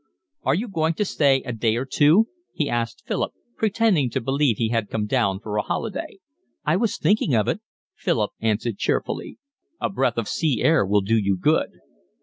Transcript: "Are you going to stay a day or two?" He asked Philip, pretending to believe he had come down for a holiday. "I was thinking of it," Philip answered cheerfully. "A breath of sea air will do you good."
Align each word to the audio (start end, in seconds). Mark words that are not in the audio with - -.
"Are 0.41 0.55
you 0.55 0.67
going 0.67 0.95
to 0.95 1.05
stay 1.05 1.43
a 1.43 1.53
day 1.53 1.75
or 1.75 1.85
two?" 1.85 2.27
He 2.53 2.67
asked 2.67 3.03
Philip, 3.05 3.33
pretending 3.55 4.09
to 4.09 4.19
believe 4.19 4.57
he 4.57 4.69
had 4.69 4.89
come 4.89 5.05
down 5.05 5.39
for 5.39 5.57
a 5.57 5.61
holiday. 5.61 6.17
"I 6.65 6.75
was 6.75 6.97
thinking 6.97 7.35
of 7.35 7.47
it," 7.47 7.61
Philip 7.97 8.31
answered 8.41 8.79
cheerfully. 8.79 9.37
"A 9.79 9.91
breath 9.91 10.17
of 10.17 10.27
sea 10.27 10.63
air 10.63 10.87
will 10.87 11.01
do 11.01 11.15
you 11.19 11.37
good." 11.37 11.81